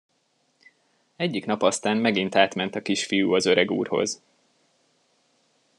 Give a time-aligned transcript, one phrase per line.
[1.15, 4.21] Egyik nap aztán megint átment a kisfiú az öregúrhoz.